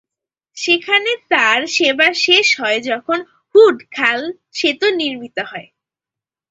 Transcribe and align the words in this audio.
সেখানে 0.57 1.11
তার 1.29 1.59
সেবা 1.75 2.07
শেষ 2.25 2.47
হয় 2.59 2.79
যখন 2.81 3.19
হুড 3.55 3.77
খাল 3.91 4.21
সেতু 4.51 4.87
নির্মিত 4.99 5.37
হয়। 5.51 5.67